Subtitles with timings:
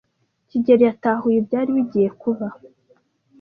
[0.49, 2.47] kigeli yatahuye ibyari bigiye kuba.